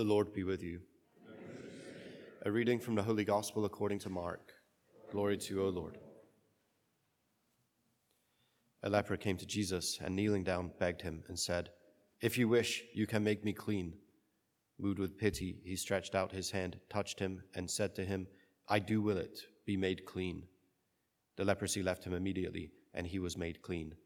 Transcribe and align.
The 0.00 0.06
Lord 0.06 0.32
be 0.32 0.44
with 0.44 0.62
you. 0.62 0.80
A 2.46 2.50
reading 2.50 2.80
from 2.80 2.94
the 2.94 3.02
Holy 3.02 3.22
Gospel 3.22 3.66
according 3.66 3.98
to 3.98 4.08
Mark. 4.08 4.50
Glory 5.12 5.36
to 5.36 5.54
you, 5.54 5.62
O 5.62 5.68
Lord. 5.68 5.98
A 8.82 8.88
leper 8.88 9.18
came 9.18 9.36
to 9.36 9.44
Jesus 9.44 9.98
and 10.02 10.16
kneeling 10.16 10.42
down 10.42 10.72
begged 10.78 11.02
him 11.02 11.22
and 11.28 11.38
said, 11.38 11.68
If 12.22 12.38
you 12.38 12.48
wish, 12.48 12.82
you 12.94 13.06
can 13.06 13.22
make 13.22 13.44
me 13.44 13.52
clean. 13.52 13.92
Moved 14.78 14.98
with 14.98 15.18
pity, 15.18 15.58
he 15.66 15.76
stretched 15.76 16.14
out 16.14 16.32
his 16.32 16.50
hand, 16.50 16.78
touched 16.88 17.18
him, 17.18 17.42
and 17.54 17.70
said 17.70 17.94
to 17.96 18.04
him, 18.06 18.26
I 18.68 18.78
do 18.78 19.02
will 19.02 19.18
it, 19.18 19.38
be 19.66 19.76
made 19.76 20.06
clean. 20.06 20.44
The 21.36 21.44
leprosy 21.44 21.82
left 21.82 22.04
him 22.04 22.14
immediately, 22.14 22.70
and 22.94 23.06
he 23.06 23.18
was 23.18 23.36
made 23.36 23.60
clean. 23.60 23.96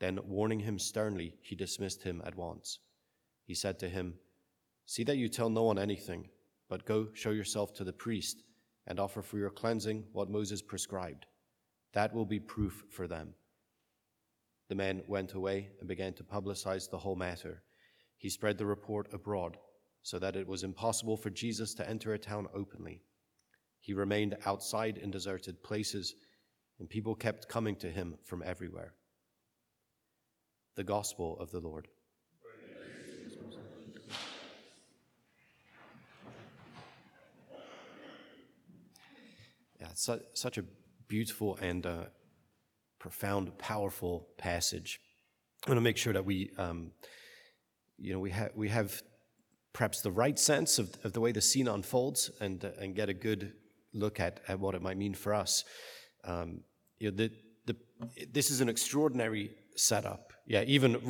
Then, 0.00 0.18
warning 0.26 0.58
him 0.58 0.80
sternly, 0.80 1.34
he 1.40 1.54
dismissed 1.54 2.02
him 2.02 2.20
at 2.26 2.34
once. 2.34 2.80
He 3.44 3.54
said 3.54 3.78
to 3.78 3.88
him, 3.88 4.14
See 4.86 5.02
that 5.04 5.16
you 5.16 5.28
tell 5.28 5.50
no 5.50 5.64
one 5.64 5.78
anything, 5.78 6.28
but 6.68 6.86
go 6.86 7.08
show 7.12 7.30
yourself 7.30 7.74
to 7.74 7.84
the 7.84 7.92
priest 7.92 8.44
and 8.86 9.00
offer 9.00 9.20
for 9.20 9.36
your 9.36 9.50
cleansing 9.50 10.04
what 10.12 10.30
Moses 10.30 10.62
prescribed. 10.62 11.26
That 11.92 12.14
will 12.14 12.24
be 12.24 12.38
proof 12.38 12.84
for 12.90 13.08
them. 13.08 13.34
The 14.68 14.76
man 14.76 15.02
went 15.08 15.34
away 15.34 15.70
and 15.80 15.88
began 15.88 16.12
to 16.14 16.24
publicize 16.24 16.88
the 16.88 16.98
whole 16.98 17.16
matter. 17.16 17.62
He 18.16 18.30
spread 18.30 18.58
the 18.58 18.66
report 18.66 19.12
abroad 19.12 19.58
so 20.02 20.20
that 20.20 20.36
it 20.36 20.46
was 20.46 20.62
impossible 20.62 21.16
for 21.16 21.30
Jesus 21.30 21.74
to 21.74 21.88
enter 21.88 22.14
a 22.14 22.18
town 22.18 22.46
openly. 22.54 23.02
He 23.80 23.92
remained 23.92 24.36
outside 24.46 24.98
in 24.98 25.10
deserted 25.10 25.62
places, 25.62 26.14
and 26.78 26.88
people 26.88 27.14
kept 27.16 27.48
coming 27.48 27.74
to 27.76 27.90
him 27.90 28.16
from 28.24 28.42
everywhere. 28.44 28.94
The 30.76 30.84
Gospel 30.84 31.36
of 31.40 31.50
the 31.50 31.60
Lord. 31.60 31.88
Su- 39.96 40.20
such 40.34 40.58
a 40.58 40.64
beautiful 41.08 41.58
and 41.60 41.86
uh, 41.86 42.04
profound, 42.98 43.58
powerful 43.58 44.28
passage. 44.36 45.00
I 45.66 45.70
want 45.70 45.78
to 45.78 45.82
make 45.82 45.96
sure 45.96 46.12
that 46.12 46.24
we, 46.24 46.50
um, 46.58 46.92
you 47.98 48.12
know, 48.12 48.20
we 48.20 48.30
have 48.30 48.50
we 48.54 48.68
have 48.68 49.02
perhaps 49.72 50.00
the 50.00 50.10
right 50.10 50.38
sense 50.38 50.78
of, 50.78 50.94
of 51.04 51.12
the 51.12 51.20
way 51.20 51.32
the 51.32 51.40
scene 51.40 51.68
unfolds, 51.68 52.30
and 52.40 52.64
uh, 52.64 52.70
and 52.80 52.94
get 52.94 53.08
a 53.08 53.14
good 53.14 53.52
look 53.92 54.20
at, 54.20 54.40
at 54.48 54.60
what 54.60 54.74
it 54.74 54.82
might 54.82 54.96
mean 54.96 55.14
for 55.14 55.34
us. 55.34 55.64
Um, 56.24 56.60
you 56.98 57.10
know, 57.10 57.16
the, 57.16 57.30
the, 57.66 57.76
this 58.30 58.50
is 58.50 58.60
an 58.60 58.68
extraordinary 58.68 59.50
setup. 59.76 60.32
Yeah, 60.46 60.62
even 60.66 61.00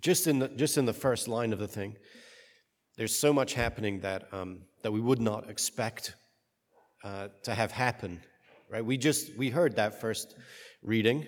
just 0.00 0.26
in 0.26 0.38
the 0.38 0.48
just 0.48 0.76
in 0.76 0.84
the 0.84 0.92
first 0.92 1.26
line 1.28 1.52
of 1.52 1.58
the 1.58 1.68
thing, 1.68 1.96
there's 2.96 3.18
so 3.18 3.32
much 3.32 3.54
happening 3.54 4.00
that 4.00 4.32
um, 4.32 4.62
that 4.82 4.92
we 4.92 5.00
would 5.00 5.20
not 5.20 5.48
expect 5.48 6.14
uh, 7.04 7.28
to 7.44 7.54
have 7.54 7.70
happen. 7.70 8.20
Right? 8.68 8.84
We 8.84 8.96
just 8.96 9.36
we 9.36 9.50
heard 9.50 9.76
that 9.76 10.00
first 10.00 10.36
reading. 10.82 11.26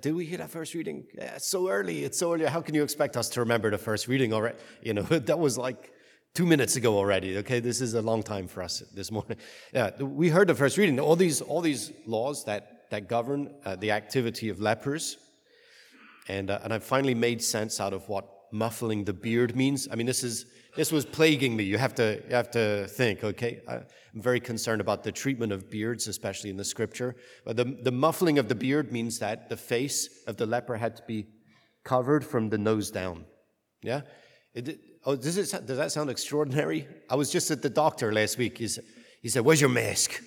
Did 0.00 0.14
we 0.14 0.24
hear 0.24 0.38
that 0.38 0.50
first 0.50 0.74
reading? 0.74 1.04
Yeah, 1.14 1.36
it's 1.36 1.48
so 1.48 1.68
early. 1.68 2.04
It's 2.04 2.18
so 2.18 2.32
early. 2.32 2.46
How 2.46 2.62
can 2.62 2.74
you 2.74 2.82
expect 2.82 3.16
us 3.16 3.28
to 3.30 3.40
remember 3.40 3.70
the 3.70 3.78
first 3.78 4.08
reading 4.08 4.32
already? 4.32 4.56
You 4.82 4.94
know, 4.94 5.02
that 5.30 5.38
was 5.38 5.58
like 5.58 5.92
two 6.34 6.46
minutes 6.46 6.76
ago 6.76 6.96
already. 6.96 7.38
Okay, 7.38 7.60
this 7.60 7.80
is 7.80 7.94
a 7.94 8.02
long 8.02 8.22
time 8.22 8.48
for 8.48 8.62
us 8.62 8.82
this 8.94 9.10
morning. 9.10 9.36
Yeah, 9.72 9.90
we 10.00 10.30
heard 10.30 10.48
the 10.48 10.54
first 10.54 10.78
reading. 10.78 10.98
All 10.98 11.16
these 11.16 11.40
all 11.40 11.60
these 11.60 11.92
laws 12.06 12.44
that 12.44 12.90
that 12.90 13.08
govern 13.08 13.54
uh, 13.64 13.76
the 13.76 13.90
activity 13.90 14.48
of 14.48 14.60
lepers, 14.60 15.18
and 16.26 16.50
uh, 16.50 16.60
and 16.62 16.72
I 16.72 16.78
finally 16.78 17.14
made 17.14 17.42
sense 17.42 17.80
out 17.80 17.92
of 17.92 18.08
what 18.08 18.26
muffling 18.50 19.04
the 19.04 19.12
beard 19.12 19.54
means. 19.54 19.88
I 19.90 19.94
mean, 19.94 20.06
this 20.06 20.24
is 20.24 20.46
this 20.76 20.92
was 20.92 21.04
plaguing 21.04 21.56
me. 21.56 21.64
You 21.64 21.78
have 21.78 21.94
to 21.96 22.22
you 22.28 22.34
have 22.34 22.50
to 22.52 22.86
think. 22.88 23.24
Okay, 23.24 23.60
I'm 23.68 23.84
very 24.14 24.40
concerned 24.40 24.80
about 24.80 25.02
the 25.02 25.12
treatment 25.12 25.52
of 25.52 25.70
beards, 25.70 26.08
especially 26.08 26.50
in 26.50 26.56
the 26.56 26.64
scripture. 26.64 27.16
But 27.44 27.56
the 27.56 27.64
the 27.64 27.92
muffling 27.92 28.38
of 28.38 28.48
the 28.48 28.54
beard 28.54 28.92
means 28.92 29.18
that 29.18 29.48
the 29.48 29.56
face 29.56 30.22
of 30.26 30.36
the 30.36 30.46
leper 30.46 30.76
had 30.76 30.96
to 30.96 31.02
be 31.06 31.26
covered 31.84 32.24
from 32.24 32.50
the 32.50 32.58
nose 32.58 32.90
down. 32.90 33.24
Yeah. 33.82 34.02
It, 34.54 34.80
oh, 35.04 35.16
does 35.16 35.36
it 35.36 35.66
does 35.66 35.78
that 35.78 35.92
sound 35.92 36.10
extraordinary? 36.10 36.86
I 37.10 37.14
was 37.16 37.30
just 37.30 37.50
at 37.50 37.62
the 37.62 37.70
doctor 37.70 38.12
last 38.12 38.38
week. 38.38 38.58
He 38.58 38.68
said, 38.68 38.84
he 39.22 39.28
said 39.28 39.44
"Where's 39.44 39.60
your 39.60 39.70
mask?" 39.70 40.22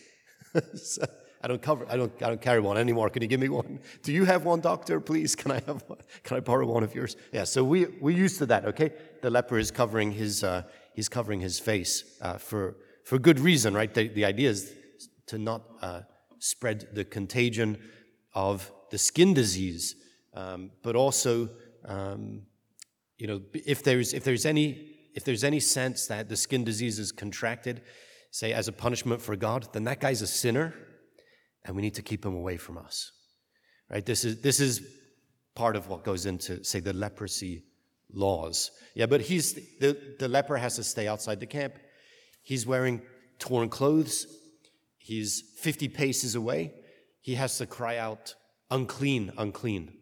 so, 0.76 1.06
I 1.44 1.48
don't 1.48 1.62
cover. 1.62 1.86
I 1.90 1.98
don't. 1.98 2.14
I 2.22 2.28
don't 2.28 2.42
carry 2.42 2.60
one 2.60 2.78
anymore. 2.78 3.10
Can 3.10 3.22
you 3.22 3.28
give 3.28 3.40
me 3.40 3.50
one? 3.50 3.80
Do 4.04 4.12
you 4.12 4.26
have 4.26 4.46
one, 4.46 4.62
doctor? 4.62 5.00
Please, 5.00 5.36
can 5.36 5.52
I 5.52 5.62
have 5.66 5.84
one? 5.88 6.00
Can 6.24 6.38
I 6.38 6.40
borrow 6.40 6.66
one 6.68 6.84
of 6.84 6.94
yours? 6.94 7.16
Yeah. 7.32 7.46
So 7.46 7.64
we 7.64 7.86
we 8.00 8.14
used 8.14 8.38
to 8.40 8.46
that. 8.48 8.66
Okay. 8.66 8.92
The 9.22 9.30
leper 9.30 9.58
is 9.58 9.72
covering 9.72 10.12
his 10.12 10.44
uh, 10.44 10.64
he's 10.94 11.10
covering 11.10 11.42
his 11.42 11.60
face 11.60 12.18
uh, 12.22 12.38
for 12.38 12.78
for 13.06 13.20
good 13.20 13.40
reason, 13.40 13.74
right? 13.74 13.94
The, 13.94 14.08
the 14.08 14.26
idea 14.26 14.50
is 14.50 14.74
to 15.28 15.38
not 15.38 15.62
uh, 15.82 16.02
spread 16.40 16.88
the 16.94 17.06
contagion 17.06 17.78
of 18.34 18.72
the 18.90 18.98
skin 18.98 19.34
disease, 19.34 19.96
um, 20.34 20.72
but 20.84 20.96
also, 20.96 21.50
um, 21.86 22.44
you 23.18 23.28
know, 23.28 23.42
if 23.54 23.84
there's 23.84 24.14
if 24.14 24.24
there's 24.24 24.46
any 24.46 24.92
if 25.14 25.24
there's 25.24 25.44
any 25.44 25.60
sense 25.60 26.08
that 26.08 26.30
the 26.30 26.38
skin 26.38 26.64
disease 26.64 27.00
is 27.00 27.12
contracted, 27.12 27.82
say 28.32 28.54
as 28.54 28.68
a 28.68 28.72
punishment 28.72 29.22
for 29.22 29.36
God, 29.36 29.68
then 29.74 29.84
that 29.84 30.00
guy's 30.00 30.22
a 30.22 30.28
sinner 30.28 30.74
and 31.66 31.76
we 31.76 31.82
need 31.82 31.96
to 31.96 32.02
keep 32.02 32.26
him 32.26 32.34
away 32.34 32.58
from 32.58 32.78
us. 32.78 33.12
Right? 33.90 34.06
This 34.06 34.24
is, 34.24 34.42
this 34.42 34.60
is 34.60 34.82
part 35.56 35.76
of 35.76 35.90
what 35.90 36.04
goes 36.04 36.26
into, 36.26 36.64
say, 36.64 36.80
the 36.80 36.94
leprosy 36.94 37.64
laws. 38.14 38.72
Yeah, 38.96 39.06
but 39.06 39.22
he's, 39.22 39.54
the, 39.80 39.98
the 40.20 40.28
leper 40.28 40.58
has 40.58 40.76
to 40.76 40.84
stay 40.84 41.08
outside 41.08 41.40
the 41.40 41.46
camp. 41.46 41.76
He's 42.42 42.66
wearing 42.66 43.02
torn 43.40 43.70
clothes. 43.70 44.28
He's 44.98 45.44
50 45.60 45.90
paces 45.90 46.36
away. 46.36 46.74
He 47.22 47.36
has 47.36 47.58
to 47.58 47.66
cry 47.66 47.98
out, 47.98 48.36
unclean, 48.70 49.32
unclean. 49.38 49.94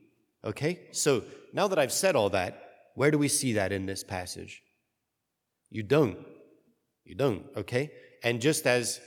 Okay? 0.43 0.79
So 0.91 1.23
now 1.53 1.67
that 1.67 1.79
I've 1.79 1.91
said 1.91 2.15
all 2.15 2.29
that, 2.31 2.63
where 2.95 3.11
do 3.11 3.17
we 3.17 3.27
see 3.27 3.53
that 3.53 3.71
in 3.71 3.85
this 3.85 4.03
passage? 4.03 4.61
You 5.69 5.83
don't. 5.83 6.17
You 7.05 7.15
don't, 7.15 7.45
okay? 7.57 7.91
And 8.23 8.41
just 8.41 8.67
as, 8.67 8.99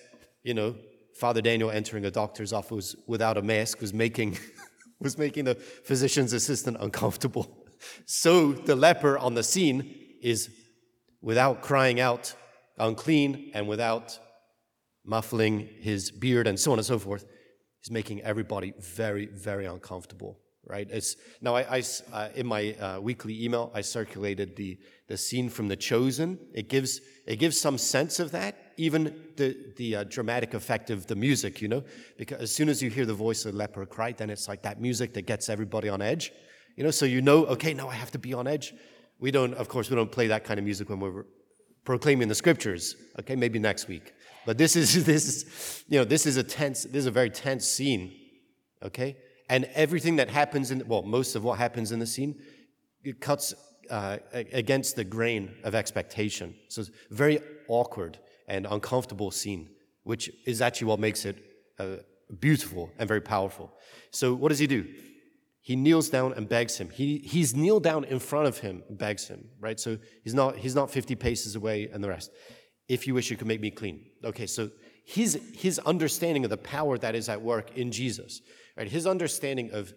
you 0.42 0.54
know, 0.54 0.74
Father 1.14 1.40
Daniel 1.40 1.70
entering 1.70 2.04
a 2.04 2.10
doctor's 2.10 2.52
office 2.52 2.96
without 3.06 3.36
a 3.36 3.42
mask 3.42 3.80
was 3.80 3.92
making, 3.92 4.38
was 5.00 5.19
making 5.19 5.44
the 5.44 5.54
physician's 5.54 6.32
assistant 6.32 6.78
uncomfortable. 6.80 7.62
So 8.06 8.53
the 8.53 8.76
leper 8.76 9.19
on 9.19 9.34
the 9.34 9.43
scene 9.43 9.94
is 10.22 10.50
without 11.20 11.62
crying 11.62 12.00
out 12.00 12.34
unclean 12.78 13.50
and 13.54 13.69
without 13.69 14.19
muffling 15.04 15.69
his 15.81 16.10
beard 16.10 16.47
and 16.47 16.59
so 16.59 16.72
on 16.72 16.78
and 16.78 16.87
so 16.87 16.98
forth, 16.98 17.25
he's 17.81 17.91
making 17.91 18.22
everybody 18.22 18.72
very, 18.78 19.26
very 19.26 19.66
uncomfortable. 19.66 20.38
Right? 20.65 20.88
It's 20.91 21.16
now 21.41 21.56
I, 21.56 21.78
I 21.78 21.82
uh, 22.12 22.28
in 22.37 22.47
my 22.47 22.75
uh, 22.75 23.00
weekly 23.00 23.44
email 23.44 23.72
I 23.75 23.81
circulated 23.81 24.54
the 24.54 24.78
the 25.09 25.16
scene 25.16 25.49
from 25.49 25.66
The 25.66 25.76
Chosen. 25.76 26.38
It 26.54 26.69
gives 26.69 27.00
it 27.26 27.37
gives 27.37 27.60
some 27.60 27.78
sense 27.78 28.20
of 28.20 28.31
that 28.31 28.56
even 28.76 29.14
the, 29.37 29.56
the 29.76 29.97
uh, 29.97 30.04
dramatic 30.04 30.54
effect 30.54 30.91
of 30.91 31.06
the 31.06 31.14
music, 31.14 31.60
you 31.60 31.69
know, 31.69 31.84
because 32.16 32.41
as 32.41 32.54
soon 32.54 32.69
as 32.69 32.82
you 32.82 32.91
hear 32.91 33.06
the 33.06 33.14
voice 33.14 33.44
of 33.44 33.53
the 33.53 33.59
leper 33.59 33.84
cry, 33.87 34.12
then 34.12 34.31
it's 34.31 34.49
like 34.49 34.62
that 34.62 34.81
music 34.81 35.14
that 35.14 35.22
gets 35.22 35.49
everybody 35.49 35.88
on 35.88 36.03
edge, 36.03 36.32
you 36.77 36.84
know, 36.84 36.91
so 36.91 37.05
you 37.05 37.22
know, 37.22 37.47
okay, 37.47 37.75
now 37.75 37.88
I 37.88 37.94
have 37.94 38.10
to 38.12 38.19
be 38.19 38.34
on 38.34 38.47
edge. 38.47 38.75
We 39.19 39.31
don't, 39.31 39.55
of 39.55 39.69
course, 39.69 39.91
we 39.91 39.97
don't 39.97 40.10
play 40.10 40.27
that 40.28 40.44
kind 40.44 40.59
of 40.59 40.65
music 40.65 40.88
when 40.88 41.00
we're 41.00 41.25
proclaiming 41.84 42.28
the 42.28 42.34
scriptures, 42.34 42.97
okay, 43.21 43.37
maybe 43.37 43.59
next 43.59 43.88
week. 43.88 44.12
But 44.47 44.59
this 44.59 44.77
is, 44.77 45.05
this 45.12 45.28
is, 45.28 45.84
you 45.88 45.99
know, 45.99 46.05
this 46.05 46.27
is 46.27 46.37
a 46.37 46.43
tense, 46.43 46.84
this 46.84 46.97
is 46.97 47.06
a 47.06 47.11
very 47.11 47.31
tense 47.31 47.66
scene, 47.66 48.12
okay? 48.82 49.16
And 49.49 49.65
everything 49.75 50.16
that 50.16 50.31
happens 50.31 50.71
in, 50.71 50.87
well, 50.87 51.03
most 51.03 51.37
of 51.37 51.44
what 51.44 51.59
happens 51.59 51.93
in 51.93 51.99
the 51.99 52.06
scene, 52.06 52.41
it 53.05 53.21
cuts 53.21 53.55
uh, 53.91 54.19
against 54.32 54.97
the 54.97 55.05
grain 55.05 55.55
of 55.65 55.75
expectation. 55.75 56.55
So 56.69 56.82
it's 56.82 56.91
very 57.11 57.41
awkward 57.69 58.19
and 58.49 58.67
uncomfortable 58.67 59.31
scene, 59.31 59.69
which 60.05 60.31
is 60.46 60.62
actually 60.62 60.87
what 60.87 61.00
makes 61.00 61.25
it 61.25 61.37
uh, 61.79 61.96
beautiful 62.41 62.91
and 62.99 63.08
very 63.08 63.20
powerful. 63.20 63.73
So, 64.11 64.35
what 64.35 64.49
does 64.49 64.58
he 64.58 64.67
do? 64.67 64.87
He 65.62 65.76
kneels 65.76 66.11
down 66.11 66.32
and 66.32 66.49
begs 66.49 66.79
him. 66.79 66.91
He, 66.91 67.19
he's 67.19 67.55
kneeled 67.55 67.85
down 67.85 68.05
in 68.05 68.19
front 68.19 68.49
of 68.49 68.59
him 68.59 68.82
and 68.88 68.99
begs 68.99 69.29
him, 69.29 69.49
right? 69.61 69.79
So 69.79 69.97
he's 70.25 70.35
not, 70.35 70.56
he's 70.56 70.75
not 70.75 70.91
50 70.91 71.14
paces 71.14 71.55
away 71.55 71.88
and 71.93 72.03
the 72.03 72.09
rest. 72.09 72.32
If 72.88 73.06
you 73.06 73.14
wish, 73.14 73.31
you 73.31 73.37
can 73.37 73.47
make 73.47 73.61
me 73.61 73.70
clean. 73.70 74.05
Okay, 74.25 74.47
so 74.47 74.70
his, 75.06 75.41
his 75.55 75.79
understanding 75.81 76.44
of 76.44 76.50
the 76.50 76.56
power 76.56 76.99
that 76.99 77.14
is 77.14 77.29
at 77.29 77.41
work 77.41 77.76
in 77.76 77.93
Jesus, 77.93 78.43
right? 78.76 78.88
His 78.88 79.06
understanding 79.06 79.70
of 79.73 79.94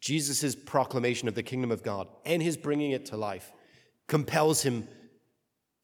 Jesus' 0.00 0.54
proclamation 0.54 1.26
of 1.26 1.34
the 1.34 1.42
kingdom 1.42 1.72
of 1.72 1.82
God 1.82 2.06
and 2.24 2.40
his 2.40 2.56
bringing 2.56 2.92
it 2.92 3.06
to 3.06 3.16
life 3.16 3.52
compels 4.06 4.62
him 4.62 4.86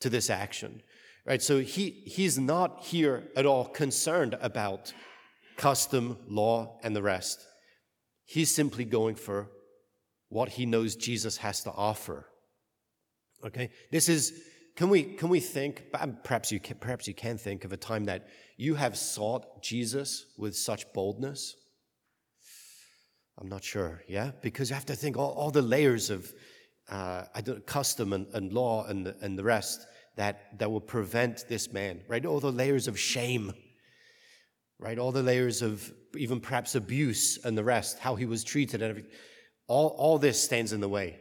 to 0.00 0.08
this 0.08 0.30
action. 0.30 0.80
Right? 1.26 1.42
So 1.42 1.60
he, 1.60 1.90
he's 2.06 2.38
not 2.38 2.84
here 2.84 3.24
at 3.34 3.46
all 3.46 3.64
concerned 3.64 4.36
about 4.40 4.92
custom, 5.56 6.18
law, 6.28 6.78
and 6.82 6.94
the 6.94 7.02
rest. 7.02 7.44
He's 8.24 8.54
simply 8.54 8.84
going 8.84 9.16
for 9.16 9.50
what 10.28 10.50
he 10.50 10.66
knows 10.66 10.96
Jesus 10.96 11.36
has 11.38 11.62
to 11.62 11.70
offer. 11.72 12.26
Okay? 13.44 13.70
This 13.90 14.08
is 14.08 14.42
can 14.76 14.88
we, 14.88 15.04
can 15.04 15.28
we 15.28 15.38
think, 15.38 15.84
perhaps 16.24 16.50
you, 16.50 16.58
can, 16.58 16.76
perhaps 16.78 17.06
you 17.06 17.14
can 17.14 17.38
think 17.38 17.64
of 17.64 17.72
a 17.72 17.76
time 17.76 18.06
that 18.06 18.26
you 18.56 18.74
have 18.74 18.98
sought 18.98 19.62
Jesus 19.62 20.26
with 20.36 20.56
such 20.56 20.92
boldness? 20.92 21.54
I'm 23.38 23.48
not 23.48 23.62
sure, 23.62 24.02
yeah? 24.08 24.32
Because 24.42 24.70
you 24.70 24.74
have 24.74 24.86
to 24.86 24.96
think 24.96 25.16
all, 25.16 25.30
all 25.32 25.52
the 25.52 25.62
layers 25.62 26.10
of 26.10 26.32
uh, 26.90 27.24
custom 27.66 28.12
and, 28.12 28.26
and 28.34 28.52
law 28.52 28.84
and 28.86 29.06
and 29.20 29.38
the 29.38 29.44
rest 29.44 29.86
that, 30.16 30.58
that 30.58 30.70
will 30.70 30.80
prevent 30.80 31.48
this 31.48 31.72
man, 31.72 32.02
right? 32.08 32.24
All 32.24 32.40
the 32.40 32.52
layers 32.52 32.88
of 32.88 32.98
shame, 32.98 33.52
right? 34.84 34.98
All 34.98 35.12
the 35.12 35.22
layers 35.22 35.62
of 35.62 35.90
even 36.14 36.40
perhaps 36.40 36.74
abuse 36.74 37.38
and 37.42 37.56
the 37.56 37.64
rest, 37.64 37.98
how 37.98 38.16
he 38.16 38.26
was 38.26 38.44
treated 38.44 38.82
and 38.82 38.90
everything. 38.90 39.10
All, 39.66 39.88
all 39.98 40.18
this 40.18 40.40
stands 40.40 40.74
in 40.74 40.80
the 40.80 40.88
way 40.88 41.16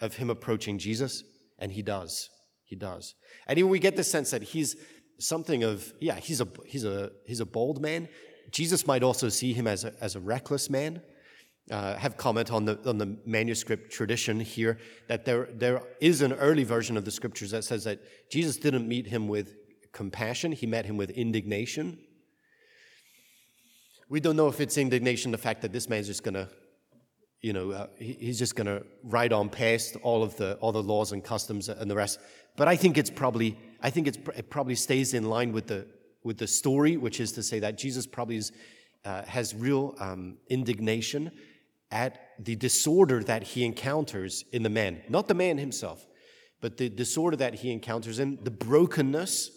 of 0.00 0.14
him 0.14 0.28
approaching 0.28 0.78
Jesus, 0.78 1.24
and 1.58 1.72
he 1.72 1.80
does. 1.80 2.28
He 2.64 2.76
does. 2.76 3.14
And 3.46 3.58
even 3.58 3.70
we 3.70 3.78
get 3.78 3.96
the 3.96 4.04
sense 4.04 4.30
that 4.32 4.42
he's 4.42 4.76
something 5.18 5.64
of, 5.64 5.90
yeah, 6.00 6.16
he's 6.16 6.42
a, 6.42 6.48
he's 6.66 6.84
a, 6.84 7.10
he's 7.26 7.40
a 7.40 7.46
bold 7.46 7.80
man. 7.80 8.08
Jesus 8.50 8.86
might 8.86 9.02
also 9.02 9.30
see 9.30 9.54
him 9.54 9.66
as 9.66 9.84
a, 9.84 9.94
as 10.02 10.14
a 10.14 10.20
reckless 10.20 10.68
man 10.68 11.00
uh, 11.70 11.96
have 11.96 12.18
comment 12.18 12.50
on 12.52 12.66
the, 12.66 12.78
on 12.86 12.98
the 12.98 13.16
manuscript 13.24 13.90
tradition 13.90 14.38
here 14.38 14.78
that 15.08 15.24
there, 15.24 15.48
there 15.54 15.80
is 16.02 16.20
an 16.20 16.34
early 16.34 16.64
version 16.64 16.98
of 16.98 17.06
the 17.06 17.10
scriptures 17.10 17.52
that 17.52 17.64
says 17.64 17.84
that 17.84 18.00
Jesus 18.30 18.58
didn't 18.58 18.86
meet 18.86 19.06
him 19.06 19.28
with 19.28 19.54
compassion, 19.92 20.52
he 20.52 20.66
met 20.66 20.84
him 20.84 20.98
with 20.98 21.10
indignation. 21.10 21.98
We 24.12 24.20
don't 24.20 24.36
know 24.36 24.48
if 24.48 24.60
it's 24.60 24.76
indignation, 24.76 25.32
the 25.32 25.38
fact 25.38 25.62
that 25.62 25.72
this 25.72 25.88
man's 25.88 26.06
just 26.06 26.22
going 26.22 26.34
to, 26.34 26.46
you 27.40 27.54
know, 27.54 27.70
uh, 27.70 27.86
he, 27.96 28.12
he's 28.12 28.38
just 28.38 28.54
going 28.54 28.66
to 28.66 28.84
ride 29.02 29.32
on 29.32 29.48
past 29.48 29.96
all 30.02 30.22
of 30.22 30.36
the 30.36 30.56
all 30.56 30.70
the 30.70 30.82
laws 30.82 31.12
and 31.12 31.24
customs 31.24 31.70
and 31.70 31.90
the 31.90 31.94
rest. 31.94 32.20
But 32.54 32.68
I 32.68 32.76
think 32.76 32.98
it's 32.98 33.08
probably 33.08 33.58
I 33.80 33.88
think 33.88 34.06
it's, 34.06 34.18
it 34.36 34.50
probably 34.50 34.74
stays 34.74 35.14
in 35.14 35.30
line 35.30 35.50
with 35.50 35.66
the 35.66 35.86
with 36.24 36.36
the 36.36 36.46
story, 36.46 36.98
which 36.98 37.20
is 37.20 37.32
to 37.32 37.42
say 37.42 37.58
that 37.60 37.78
Jesus 37.78 38.06
probably 38.06 38.36
is, 38.36 38.52
uh, 39.06 39.22
has 39.22 39.54
real 39.54 39.94
um, 39.98 40.36
indignation 40.50 41.32
at 41.90 42.20
the 42.38 42.54
disorder 42.54 43.24
that 43.24 43.42
he 43.42 43.64
encounters 43.64 44.44
in 44.52 44.62
the 44.62 44.68
man, 44.68 45.00
not 45.08 45.26
the 45.26 45.32
man 45.32 45.56
himself, 45.56 46.06
but 46.60 46.76
the 46.76 46.90
disorder 46.90 47.38
that 47.38 47.54
he 47.54 47.72
encounters 47.72 48.18
in 48.18 48.38
the 48.42 48.50
brokenness, 48.50 49.50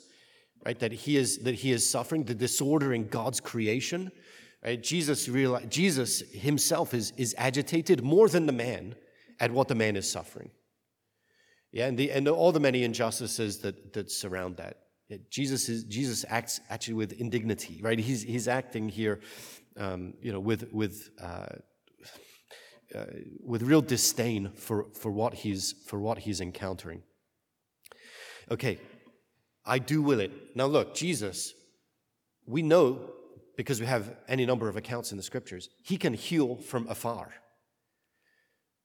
right, 0.65 0.79
that 0.79 0.93
he 0.93 1.17
is 1.17 1.39
that 1.39 1.55
he 1.55 1.73
is 1.73 1.89
suffering, 1.89 2.23
the 2.23 2.33
disorder 2.33 2.93
in 2.93 3.09
God's 3.09 3.41
creation. 3.41 4.13
Right? 4.65 4.81
Jesus 4.81 5.29
realize, 5.29 5.67
Jesus 5.69 6.21
himself 6.31 6.93
is, 6.93 7.13
is 7.17 7.35
agitated 7.37 8.03
more 8.03 8.27
than 8.27 8.45
the 8.47 8.51
man 8.51 8.95
at 9.39 9.51
what 9.51 9.67
the 9.67 9.75
man 9.75 9.95
is 9.95 10.09
suffering. 10.09 10.49
Yeah, 11.71 11.87
and, 11.87 11.97
the, 11.97 12.11
and 12.11 12.27
all 12.27 12.51
the 12.51 12.59
many 12.59 12.83
injustices 12.83 13.59
that, 13.59 13.93
that 13.93 14.09
surround 14.09 14.57
that. 14.57 14.77
Yeah, 15.09 15.17
Jesus, 15.29 15.69
is, 15.69 15.83
Jesus 15.83 16.25
acts 16.29 16.61
actually 16.69 16.95
with 16.95 17.13
indignity, 17.13 17.79
right? 17.83 17.99
He's, 17.99 18.23
he's 18.23 18.47
acting 18.47 18.89
here, 18.89 19.19
um, 19.77 20.13
you 20.21 20.31
know, 20.31 20.39
with, 20.39 20.73
with 20.73 21.09
uh, 21.21 21.47
uh, 22.95 23.05
with 23.43 23.63
real 23.63 23.81
disdain 23.81 24.51
for, 24.55 24.85
for, 24.93 25.11
what 25.11 25.33
he's, 25.33 25.73
for 25.85 25.99
what 25.99 26.19
he's 26.19 26.39
encountering. 26.39 27.01
Okay, 28.49 28.77
I 29.65 29.79
do 29.79 30.01
will 30.01 30.19
it. 30.19 30.31
Now, 30.55 30.67
look, 30.67 30.95
Jesus, 30.95 31.53
we 32.45 32.61
know 32.61 33.09
because 33.57 33.79
we 33.79 33.85
have 33.85 34.15
any 34.27 34.45
number 34.45 34.67
of 34.67 34.75
accounts 34.75 35.11
in 35.11 35.17
the 35.17 35.23
scriptures, 35.23 35.69
he 35.83 35.97
can 35.97 36.13
heal 36.13 36.55
from 36.57 36.87
afar. 36.87 37.31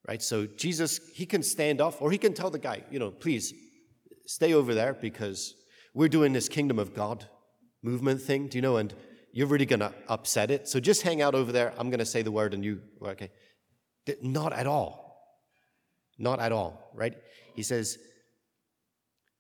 Right? 0.09 0.23
So, 0.23 0.47
Jesus, 0.47 1.01
he 1.15 1.27
can 1.27 1.43
stand 1.43 1.81
off, 1.81 2.01
or 2.01 2.11
he 2.11 2.19
can 2.19 2.33
tell 2.33 2.51
the 2.51 2.59
guy, 2.59 2.85
you 2.91 2.99
know, 2.99 3.11
please 3.11 3.53
stay 4.27 4.55
over 4.55 4.75
there 4.75 4.95
because 4.95 5.55
we're 5.95 6.09
doing 6.09 6.33
this 6.33 6.49
kingdom 6.49 6.79
of 6.79 6.95
God 6.95 7.27
movement 7.83 8.23
thing, 8.23 8.49
do 8.49 8.59
you 8.59 8.63
know? 8.63 8.77
And 8.77 8.95
you're 9.33 9.47
really 9.47 9.67
going 9.67 9.81
to 9.81 9.93
upset 10.09 10.51
it. 10.51 10.69
So 10.69 10.81
just 10.81 11.03
hang 11.03 11.23
out 11.23 11.35
over 11.35 11.53
there. 11.53 11.73
I'm 11.79 11.91
going 11.91 12.01
to 12.01 12.07
say 12.07 12.23
the 12.23 12.33
word 12.33 12.55
and 12.55 12.65
you, 12.65 12.81
okay. 13.05 13.31
Not 14.23 14.53
at 14.53 14.67
all. 14.67 15.11
Not 16.19 16.41
at 16.41 16.53
all, 16.53 16.91
right? 16.95 17.15
He 17.55 17.63
says, 17.63 17.99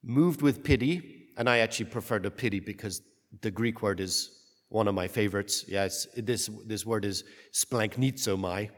moved 0.03 0.43
with 0.43 0.63
pity, 0.63 1.29
and 1.37 1.49
I 1.49 1.59
actually 1.59 1.87
prefer 1.87 2.19
the 2.19 2.31
pity 2.31 2.61
because 2.61 3.03
the 3.43 3.51
Greek 3.51 3.83
word 3.83 4.01
is 4.01 4.40
one 4.71 4.89
of 4.89 4.95
my 4.95 5.07
favorites. 5.07 5.65
Yes, 5.69 6.07
this, 6.17 6.49
this 6.67 6.87
word 6.87 7.05
is 7.05 7.23
splanchnizomai. 7.53 8.71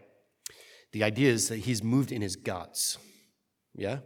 The 0.93 1.05
idea 1.05 1.31
is 1.31 1.49
that 1.49 1.59
he's 1.59 1.83
moved 1.83 2.11
in 2.11 2.21
his 2.21 2.35
guts. 2.37 2.99
Yeah? 3.75 3.99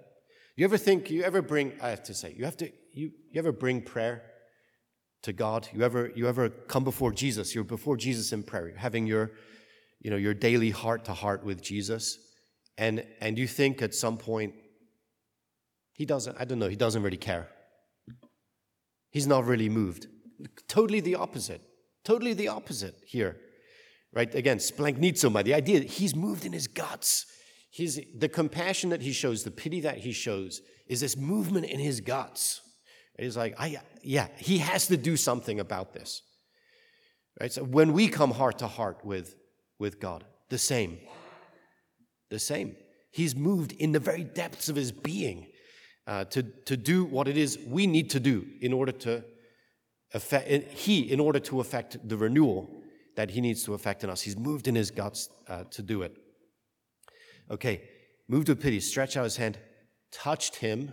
You 0.56 0.64
ever 0.66 0.76
think, 0.76 1.10
you 1.10 1.22
ever 1.22 1.42
bring, 1.42 1.72
I 1.82 1.88
have 1.88 2.02
to 2.04 2.14
say, 2.14 2.34
you 2.36 2.44
have 2.44 2.56
to, 2.58 2.70
you, 2.92 3.10
you 3.30 3.38
ever 3.38 3.52
bring 3.52 3.80
prayer 3.82 4.22
to 5.22 5.32
God? 5.32 5.66
You 5.72 5.82
ever, 5.82 6.12
you 6.14 6.28
ever 6.28 6.50
come 6.50 6.84
before 6.84 7.12
Jesus? 7.12 7.54
You're 7.54 7.64
before 7.64 7.96
Jesus 7.96 8.32
in 8.32 8.42
prayer, 8.42 8.74
having 8.76 9.06
your 9.06 9.32
you 10.00 10.10
know, 10.10 10.16
your 10.16 10.34
daily 10.34 10.70
heart 10.70 11.04
to 11.06 11.12
heart 11.12 11.44
with 11.44 11.60
Jesus, 11.60 12.18
and, 12.78 13.04
and 13.20 13.38
you 13.38 13.46
think 13.46 13.82
at 13.82 13.94
some 13.94 14.16
point, 14.16 14.54
he 15.94 16.04
doesn't, 16.04 16.36
I 16.38 16.44
don't 16.44 16.58
know, 16.58 16.68
he 16.68 16.76
doesn't 16.76 17.02
really 17.02 17.16
care. 17.16 17.48
He's 19.10 19.26
not 19.26 19.46
really 19.46 19.68
moved. 19.68 20.06
Totally 20.68 21.00
the 21.00 21.14
opposite. 21.14 21.62
Totally 22.06 22.32
the 22.32 22.48
opposite 22.48 22.94
here. 23.04 23.36
Right? 24.14 24.34
Again, 24.34 24.56
splanchnizomai, 24.56 25.44
the 25.44 25.52
idea 25.52 25.80
that 25.80 25.90
he's 25.90 26.16
moved 26.16 26.46
in 26.46 26.52
his 26.54 26.68
guts. 26.68 27.26
His, 27.70 28.00
the 28.16 28.30
compassion 28.30 28.88
that 28.88 29.02
he 29.02 29.12
shows, 29.12 29.44
the 29.44 29.50
pity 29.50 29.82
that 29.82 29.98
he 29.98 30.12
shows, 30.12 30.62
is 30.86 31.00
this 31.00 31.14
movement 31.18 31.66
in 31.66 31.78
his 31.78 32.00
guts. 32.00 32.62
He's 33.18 33.36
like, 33.36 33.54
I, 33.58 33.80
yeah, 34.02 34.28
he 34.38 34.58
has 34.58 34.86
to 34.86 34.96
do 34.96 35.18
something 35.18 35.60
about 35.60 35.92
this. 35.92 36.22
Right? 37.38 37.52
So 37.52 37.62
when 37.64 37.92
we 37.92 38.08
come 38.08 38.30
heart 38.30 38.60
to 38.60 38.66
heart 38.66 39.04
with 39.04 39.36
with 39.78 40.00
God. 40.00 40.24
The 40.48 40.58
same. 40.58 40.98
The 42.30 42.38
same. 42.38 42.76
He's 43.10 43.34
moved 43.34 43.72
in 43.72 43.92
the 43.92 44.00
very 44.00 44.24
depths 44.24 44.68
of 44.68 44.76
his 44.76 44.92
being 44.92 45.48
uh, 46.06 46.24
to, 46.26 46.42
to 46.42 46.76
do 46.76 47.04
what 47.04 47.28
it 47.28 47.36
is 47.36 47.58
we 47.66 47.86
need 47.86 48.10
to 48.10 48.20
do 48.20 48.46
in 48.60 48.72
order 48.72 48.92
to 48.92 49.24
affect, 50.14 50.48
he, 50.72 51.00
in 51.00 51.20
order 51.20 51.38
to 51.40 51.60
affect 51.60 52.08
the 52.08 52.16
renewal 52.16 52.70
that 53.16 53.30
he 53.30 53.40
needs 53.40 53.64
to 53.64 53.74
affect 53.74 54.04
in 54.04 54.10
us. 54.10 54.22
He's 54.22 54.36
moved 54.36 54.68
in 54.68 54.74
his 54.74 54.90
guts 54.90 55.28
uh, 55.48 55.64
to 55.70 55.82
do 55.82 56.02
it. 56.02 56.16
Okay, 57.50 57.82
moved 58.28 58.48
with 58.48 58.60
pity, 58.60 58.80
stretched 58.80 59.16
out 59.16 59.24
his 59.24 59.36
hand, 59.36 59.58
touched 60.12 60.56
him, 60.56 60.92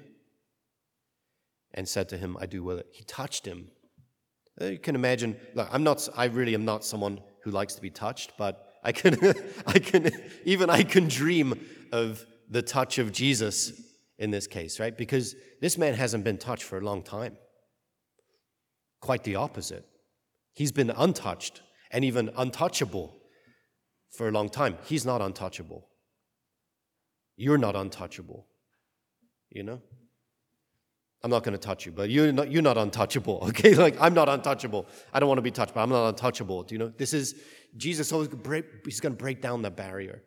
and 1.74 1.88
said 1.88 2.10
to 2.10 2.18
him, 2.18 2.38
I 2.39 2.45
do 2.45 2.63
will 2.63 2.77
it. 2.77 2.88
He 2.92 3.04
touched 3.04 3.45
him. 3.45 3.71
Uh, 4.62 4.65
you 4.65 4.79
can 4.79 4.96
imagine, 4.96 5.36
look, 5.55 5.67
I'm 5.72 5.84
not, 5.84 6.08
I 6.15 6.25
really 6.25 6.53
am 6.53 6.65
not 6.65 6.86
someone 6.86 7.20
who 7.43 7.51
likes 7.51 7.75
to 7.75 7.82
be 7.82 7.89
touched, 7.89 8.34
but 8.38 8.75
I 8.84 8.91
can, 8.91 9.17
I 9.67 9.79
can, 9.79 10.12
even 10.46 10.70
I 10.70 10.84
can 10.84 11.08
dream 11.08 11.60
of 11.91 12.25
the 12.50 12.62
touch 12.62 13.00
of 13.00 13.12
Jesus 13.12 13.74
in 14.20 14.29
this 14.32 14.48
case, 14.48 14.79
right? 14.79 14.96
Because 14.96 15.36
this 15.60 15.77
man 15.77 15.96
hasn't 15.96 16.24
been 16.24 16.38
touched 16.38 16.63
for 16.63 16.77
a 16.77 16.82
long 16.82 17.01
time. 17.01 17.38
Quite 19.03 19.25
the 19.25 19.36
opposite. 19.36 19.86
He's 20.53 20.72
been 20.72 20.89
untouched 20.89 21.62
and 21.91 22.05
even 22.05 22.31
untouchable 22.38 23.17
for 24.12 24.29
a 24.29 24.31
long 24.31 24.48
time. 24.48 24.77
He's 24.86 25.05
not 25.05 25.22
untouchable. 25.22 25.89
You're 27.36 27.57
not 27.57 27.75
untouchable, 27.75 28.48
you 29.50 29.63
know? 29.63 29.81
I'm 31.22 31.29
not 31.29 31.43
going 31.43 31.51
to 31.51 31.57
touch 31.57 31.86
you, 31.86 31.91
but 31.91 32.10
you're 32.10 32.31
not, 32.31 32.50
you're 32.50 32.62
not 32.62 32.77
untouchable, 32.77 33.43
okay? 33.50 33.75
Like, 33.75 33.98
I'm 34.00 34.13
not 34.13 34.29
untouchable. 34.29 34.86
I 35.13 35.19
don't 35.19 35.27
want 35.27 35.39
to 35.39 35.41
be 35.41 35.51
touched, 35.51 35.74
but 35.74 35.81
I'm 35.81 35.89
not 35.89 36.07
untouchable. 36.07 36.63
Do 36.63 36.74
you 36.74 36.79
know? 36.79 36.93
This 36.98 37.13
is, 37.13 37.36
Jesus 37.75 38.13
always 38.13 38.29
break, 38.29 38.63
he's 38.86 39.01
going 39.01 39.17
to 39.17 39.22
break 39.22 39.41
down 39.41 39.63
the 39.63 39.69
barrier. 39.69 40.24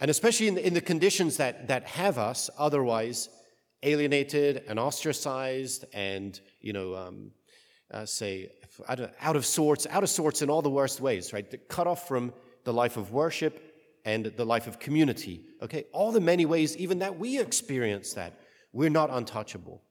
And 0.00 0.10
especially 0.10 0.48
in 0.48 0.54
the, 0.54 0.66
in 0.66 0.72
the 0.72 0.80
conditions 0.80 1.36
that, 1.36 1.68
that 1.68 1.84
have 1.84 2.16
us 2.16 2.48
otherwise 2.56 3.28
alienated 3.82 4.62
and 4.68 4.78
ostracized 4.78 5.84
and, 5.92 6.40
you 6.62 6.72
know, 6.72 6.94
um, 6.94 7.32
uh, 7.92 8.06
say, 8.06 8.50
out 8.88 9.36
of 9.36 9.46
sorts, 9.46 9.86
out 9.88 10.02
of 10.02 10.10
sorts 10.10 10.42
in 10.42 10.50
all 10.50 10.62
the 10.62 10.70
worst 10.70 11.00
ways, 11.00 11.32
right? 11.32 11.68
Cut 11.68 11.86
off 11.86 12.08
from 12.08 12.32
the 12.64 12.72
life 12.72 12.96
of 12.96 13.12
worship 13.12 13.74
and 14.04 14.26
the 14.36 14.44
life 14.44 14.66
of 14.66 14.78
community, 14.78 15.42
okay? 15.62 15.84
All 15.92 16.12
the 16.12 16.20
many 16.20 16.44
ways, 16.44 16.76
even 16.76 16.98
that 16.98 17.18
we 17.18 17.38
experience 17.38 18.14
that. 18.14 18.38
We're 18.72 18.90
not 18.90 19.10
untouchable 19.10 19.82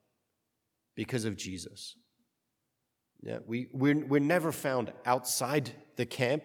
because 0.94 1.24
of 1.24 1.36
Jesus. 1.36 1.96
Yeah, 3.22 3.38
we, 3.46 3.68
we're, 3.72 4.04
we're 4.04 4.20
never 4.20 4.52
found 4.52 4.92
outside 5.06 5.70
the 5.96 6.04
camp 6.04 6.44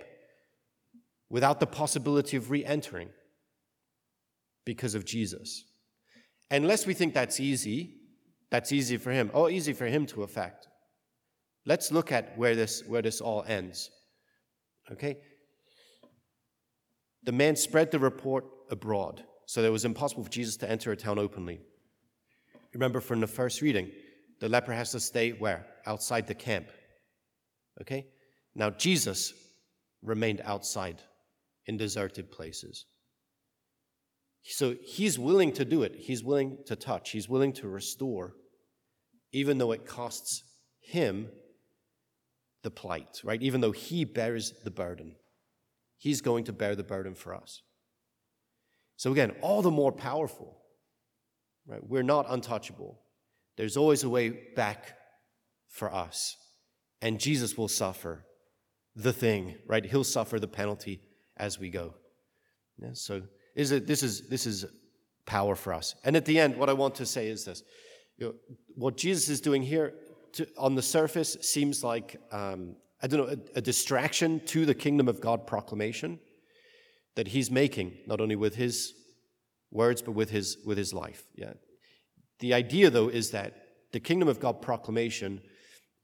without 1.29 1.59
the 1.59 1.67
possibility 1.67 2.37
of 2.37 2.49
re 2.49 2.63
entering 2.63 3.09
because 4.65 4.95
of 4.95 5.03
Jesus. 5.03 5.65
Unless 6.49 6.87
we 6.87 6.93
think 6.93 7.13
that's 7.13 7.39
easy, 7.39 7.97
that's 8.49 8.71
easy 8.71 8.95
for 8.95 9.11
him, 9.11 9.29
oh, 9.33 9.49
easy 9.49 9.73
for 9.73 9.87
him 9.87 10.05
to 10.07 10.23
affect. 10.23 10.68
Let's 11.69 11.91
look 11.91 12.11
at 12.11 12.35
where 12.35 12.55
this, 12.55 12.81
where 12.87 13.03
this 13.03 13.21
all 13.21 13.43
ends. 13.47 13.91
Okay? 14.91 15.19
The 17.25 17.31
man 17.31 17.55
spread 17.55 17.91
the 17.91 17.99
report 17.99 18.45
abroad, 18.71 19.23
so 19.45 19.61
that 19.61 19.67
it 19.67 19.71
was 19.71 19.85
impossible 19.85 20.23
for 20.23 20.31
Jesus 20.31 20.57
to 20.57 20.69
enter 20.69 20.91
a 20.91 20.97
town 20.97 21.19
openly. 21.19 21.59
Remember 22.73 22.99
from 22.99 23.19
the 23.19 23.27
first 23.27 23.61
reading, 23.61 23.91
the 24.39 24.49
leper 24.49 24.73
has 24.73 24.91
to 24.93 24.99
stay 24.99 25.29
where? 25.29 25.67
Outside 25.85 26.25
the 26.25 26.33
camp. 26.33 26.69
Okay? 27.81 28.07
Now, 28.55 28.71
Jesus 28.71 29.31
remained 30.01 30.41
outside 30.45 31.03
in 31.67 31.77
deserted 31.77 32.31
places. 32.31 32.87
So 34.41 34.73
he's 34.83 35.19
willing 35.19 35.51
to 35.51 35.65
do 35.65 35.83
it. 35.83 35.93
He's 35.95 36.23
willing 36.23 36.57
to 36.65 36.75
touch. 36.75 37.11
He's 37.11 37.29
willing 37.29 37.53
to 37.53 37.67
restore, 37.67 38.33
even 39.31 39.59
though 39.59 39.71
it 39.71 39.85
costs 39.85 40.41
him 40.81 41.29
the 42.63 42.71
plight, 42.71 43.21
right? 43.23 43.41
Even 43.41 43.61
though 43.61 43.71
he 43.71 44.05
bears 44.05 44.53
the 44.63 44.71
burden, 44.71 45.15
he's 45.97 46.21
going 46.21 46.43
to 46.45 46.53
bear 46.53 46.75
the 46.75 46.83
burden 46.83 47.15
for 47.15 47.33
us. 47.33 47.61
So 48.97 49.11
again, 49.11 49.31
all 49.41 49.61
the 49.61 49.71
more 49.71 49.91
powerful, 49.91 50.57
right? 51.65 51.81
We're 51.81 52.03
not 52.03 52.25
untouchable. 52.29 52.99
There's 53.57 53.77
always 53.77 54.03
a 54.03 54.09
way 54.09 54.29
back 54.55 54.97
for 55.69 55.93
us. 55.93 56.35
And 57.01 57.19
Jesus 57.19 57.57
will 57.57 57.67
suffer 57.69 58.25
the 58.95 59.13
thing, 59.13 59.55
right? 59.67 59.85
He'll 59.85 60.03
suffer 60.03 60.39
the 60.39 60.47
penalty 60.47 61.01
as 61.37 61.59
we 61.59 61.69
go. 61.69 61.93
Yeah, 62.81 62.89
so 62.93 63.21
is 63.55 63.71
it, 63.71 63.87
this, 63.87 64.03
is, 64.03 64.27
this 64.27 64.45
is 64.45 64.65
power 65.25 65.55
for 65.55 65.73
us. 65.73 65.95
And 66.03 66.15
at 66.15 66.25
the 66.25 66.39
end, 66.39 66.57
what 66.57 66.69
I 66.69 66.73
want 66.73 66.95
to 66.95 67.05
say 67.05 67.27
is 67.27 67.45
this 67.45 67.63
you 68.17 68.27
know, 68.27 68.33
what 68.75 68.97
Jesus 68.97 69.29
is 69.29 69.39
doing 69.39 69.61
here 69.61 69.93
to, 70.33 70.47
on 70.57 70.75
the 70.75 70.81
surface 70.81 71.37
seems 71.41 71.83
like, 71.83 72.17
um, 72.31 72.75
I 73.01 73.07
don't 73.07 73.19
know, 73.19 73.35
a, 73.55 73.59
a 73.59 73.61
distraction 73.61 74.41
to 74.47 74.65
the 74.65 74.75
kingdom 74.75 75.07
of 75.07 75.21
God 75.21 75.47
proclamation 75.47 76.19
that 77.15 77.29
he's 77.29 77.49
making, 77.51 77.97
not 78.07 78.21
only 78.21 78.35
with 78.35 78.55
his 78.55 78.93
words, 79.71 80.01
but 80.01 80.11
with 80.11 80.29
his, 80.29 80.57
with 80.65 80.77
his 80.77 80.93
life. 80.93 81.23
Yeah. 81.35 81.53
The 82.39 82.53
idea, 82.53 82.89
though, 82.89 83.09
is 83.09 83.31
that 83.31 83.53
the 83.91 83.99
kingdom 83.99 84.29
of 84.29 84.39
God 84.39 84.61
proclamation 84.61 85.41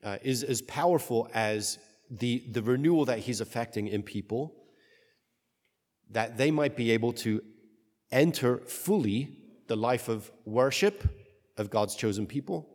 uh, 0.04 0.18
is 0.24 0.44
as 0.44 0.62
powerful 0.62 1.30
as 1.34 1.80
the, 2.10 2.44
the 2.52 2.62
renewal 2.62 3.06
that 3.06 3.20
he's 3.20 3.42
affecting 3.42 3.88
in 3.88 4.04
people, 4.04 4.54
that 6.12 6.38
they 6.38 6.52
might 6.52 6.76
be 6.76 6.92
able 6.92 7.14
to 7.14 7.42
enter 8.12 8.58
fully 8.60 9.38
the 9.68 9.76
life 9.76 10.08
of 10.08 10.32
worship 10.46 11.08
of 11.58 11.70
God's 11.70 11.96
chosen 11.96 12.28
people 12.28 12.75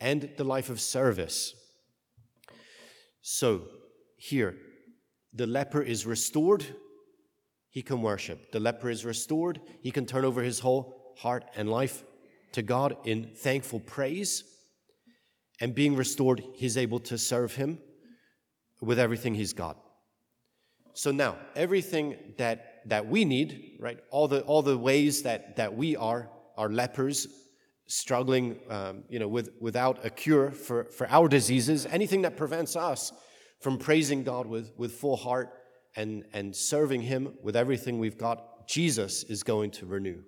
and 0.00 0.30
the 0.36 0.44
life 0.44 0.70
of 0.70 0.80
service. 0.80 1.54
So, 3.22 3.62
here, 4.16 4.56
the 5.32 5.46
leper 5.46 5.82
is 5.82 6.06
restored, 6.06 6.64
he 7.70 7.82
can 7.82 8.02
worship. 8.02 8.52
The 8.52 8.60
leper 8.60 8.90
is 8.90 9.04
restored, 9.04 9.60
he 9.82 9.90
can 9.90 10.06
turn 10.06 10.24
over 10.24 10.42
his 10.42 10.60
whole 10.60 11.14
heart 11.18 11.44
and 11.56 11.70
life 11.70 12.04
to 12.52 12.62
God 12.62 12.96
in 13.04 13.30
thankful 13.36 13.80
praise. 13.80 14.44
And 15.60 15.74
being 15.74 15.96
restored, 15.96 16.42
he's 16.54 16.76
able 16.76 17.00
to 17.00 17.18
serve 17.18 17.54
him 17.54 17.78
with 18.80 18.98
everything 18.98 19.34
he's 19.34 19.52
got. 19.52 19.76
So 20.94 21.10
now, 21.10 21.36
everything 21.54 22.16
that, 22.38 22.82
that 22.86 23.06
we 23.06 23.24
need, 23.24 23.76
right, 23.78 23.98
all 24.10 24.28
the, 24.28 24.40
all 24.42 24.62
the 24.62 24.78
ways 24.78 25.22
that, 25.22 25.56
that 25.56 25.76
we 25.76 25.96
are, 25.96 26.30
are 26.56 26.68
lepers, 26.68 27.28
struggling 27.88 28.60
um, 28.68 29.02
you 29.08 29.18
know, 29.18 29.26
with, 29.26 29.50
without 29.60 30.04
a 30.04 30.10
cure 30.10 30.50
for, 30.50 30.84
for 30.84 31.08
our 31.08 31.26
diseases, 31.26 31.86
anything 31.86 32.22
that 32.22 32.36
prevents 32.36 32.76
us 32.76 33.12
from 33.60 33.78
praising 33.78 34.22
God 34.22 34.46
with, 34.46 34.72
with 34.76 34.92
full 34.92 35.16
heart 35.16 35.52
and, 35.96 36.24
and 36.32 36.54
serving 36.54 37.02
Him 37.02 37.34
with 37.42 37.56
everything 37.56 37.98
we've 37.98 38.18
got, 38.18 38.68
Jesus 38.68 39.24
is 39.24 39.42
going 39.42 39.70
to 39.72 39.86
renew 39.86 40.22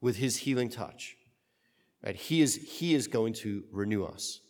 with 0.00 0.16
His 0.16 0.36
healing 0.36 0.68
touch. 0.68 1.16
Right? 2.04 2.14
He, 2.14 2.42
is, 2.42 2.56
he 2.56 2.94
is 2.94 3.08
going 3.08 3.32
to 3.34 3.64
renew 3.72 4.04
us. 4.04 4.40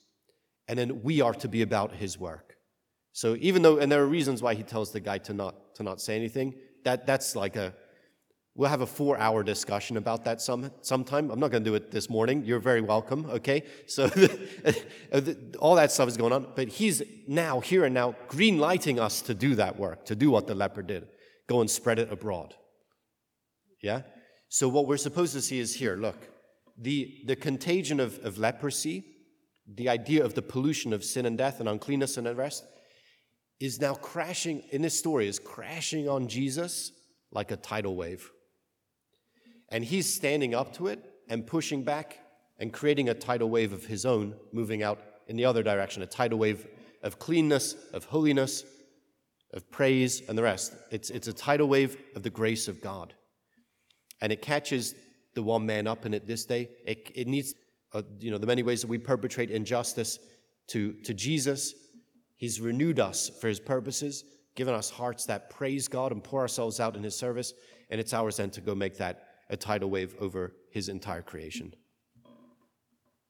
And 0.69 0.79
then 0.79 1.03
we 1.03 1.21
are 1.21 1.35
to 1.35 1.49
be 1.49 1.63
about 1.63 1.95
His 1.95 2.19
work. 2.19 2.57
So 3.13 3.37
even 3.41 3.63
though, 3.63 3.79
and 3.79 3.91
there 3.93 4.03
are 4.03 4.07
reasons 4.07 4.43
why 4.43 4.55
He 4.55 4.65
tells 4.65 4.91
the 4.91 5.01
guy 5.01 5.19
to 5.19 5.33
not, 5.33 5.77
to 5.77 5.85
not 5.85 6.01
say 6.01 6.17
anything, 6.17 6.55
that, 6.85 7.07
that's 7.07 7.37
like 7.37 7.55
a, 7.55 7.73
We'll 8.55 8.69
have 8.69 8.83
a 8.83 8.87
four 8.87 9.17
hour 9.17 9.43
discussion 9.43 9.97
about 9.97 10.25
that 10.25 10.43
some, 10.43 10.71
sometime. 10.83 11.31
I'm 11.31 11.41
not 11.41 11.51
going 11.51 11.65
to 11.65 11.71
do 11.71 11.75
it 11.75 11.91
this 11.91 12.11
morning. 12.11 12.45
You're 12.45 12.59
very 12.59 12.83
welcome, 12.83 13.25
okay? 13.31 13.65
So 13.87 14.05
all 15.59 15.75
that 15.77 15.91
stuff 15.91 16.09
is 16.09 16.19
going 16.19 16.35
on. 16.35 16.49
But 16.55 16.69
he's 16.69 17.03
now, 17.27 17.61
here 17.61 17.85
and 17.87 17.95
now, 17.95 18.15
green 18.29 18.59
lighting 18.59 19.01
us 19.01 19.23
to 19.23 19.35
do 19.35 19.55
that 19.55 19.79
work, 19.79 20.05
to 20.07 20.15
do 20.15 20.31
what 20.31 20.47
the 20.47 20.55
leper 20.55 20.83
did 20.83 21.09
go 21.49 21.61
and 21.61 21.71
spread 21.71 21.99
it 21.99 22.13
abroad. 22.13 22.55
Yeah? 23.83 24.03
So 24.49 24.69
what 24.69 24.87
we're 24.87 24.97
supposed 24.97 25.33
to 25.33 25.41
see 25.41 25.59
is 25.59 25.75
here 25.75 25.97
look, 25.97 26.29
the, 26.79 27.23
the 27.27 27.37
contagion 27.37 28.01
of, 28.01 28.19
of 28.25 28.39
leprosy, 28.39 29.05
the 29.67 29.89
idea 29.89 30.25
of 30.25 30.35
the 30.35 30.43
pollution 30.43 30.93
of 30.93 31.05
sin 31.05 31.27
and 31.27 31.39
death 31.39 31.59
and 31.61 31.69
uncleanness 31.69 32.17
and 32.17 32.27
the 32.27 32.35
rest, 32.35 32.65
is 33.61 33.81
now 33.81 33.95
crashing, 33.95 34.63
in 34.73 34.83
this 34.83 34.99
story, 34.99 35.27
is 35.27 35.39
crashing 35.39 36.09
on 36.09 36.29
Jesus 36.29 36.93
like 37.31 37.51
a 37.51 37.57
tidal 37.57 37.97
wave. 37.97 38.31
And 39.73 39.83
he's 39.83 40.15
standing 40.15 40.55
up 40.55 40.75
to 40.75 40.89
it 40.89 41.03
and 41.29 41.47
pushing 41.47 41.83
back 41.83 42.19
and 42.59 42.73
creating 42.73 43.09
a 43.09 43.15
tidal 43.15 43.49
wave 43.49 43.73
of 43.73 43.87
his 43.87 44.05
own, 44.05 44.37
moving 44.53 44.83
out 44.83 45.01
in 45.27 45.37
the 45.37 45.47
other 45.47 45.63
direction, 45.63 46.03
a 46.03 46.07
tidal 46.07 46.39
wave 46.39 46.67
of 47.03 47.19
cleanness, 47.19 47.75
of 47.93 48.05
holiness, 48.05 48.65
of 49.55 49.69
praise, 49.71 50.23
and 50.29 50.37
the 50.37 50.43
rest. 50.43 50.75
It's, 50.91 51.09
it's 51.11 51.27
a 51.27 51.33
tidal 51.33 51.69
wave 51.69 51.97
of 52.15 52.23
the 52.23 52.31
grace 52.31 52.69
of 52.69 52.83
God. 52.83 53.15
And 54.21 54.31
it 54.31 54.43
catches 54.43 54.95
the 55.35 55.43
one 55.43 55.65
man 55.65 55.87
up 55.87 56.05
in 56.05 56.13
it 56.13 56.27
this 56.27 56.45
day. 56.45 56.69
It, 56.87 57.11
it 57.15 57.27
needs, 57.27 57.55
uh, 57.95 58.03
you 58.21 58.31
know, 58.31 58.39
the 58.39 58.47
many 58.47 58.63
ways 58.63 58.83
that 58.83 58.89
we 58.89 58.99
perpetrate 58.99 59.51
injustice 59.51 60.19
to, 60.69 60.93
to 61.05 61.15
Jesus. 61.15 61.75
He's 62.37 62.61
renewed 62.61 63.01
us 63.01 63.31
for 63.41 63.49
his 63.49 63.59
purposes, 63.59 64.25
given 64.55 64.75
us 64.75 64.91
hearts 64.91 65.25
that 65.27 65.49
praise 65.49 65.89
God 65.89 66.13
and 66.13 66.23
pour 66.23 66.41
ourselves 66.41 66.79
out 66.79 66.95
in 66.95 67.03
his 67.03 67.17
service. 67.17 67.55
And 67.91 67.99
it's 67.99 68.13
ours 68.13 68.37
then 68.37 68.51
to 68.51 68.61
go 68.61 68.75
make 68.75 68.99
that 68.99 69.32
a 69.49 69.57
tidal 69.57 69.91
wave 69.91 70.15
over 70.19 70.55
his 70.71 70.89
entire 70.89 71.23
creation. 71.23 71.75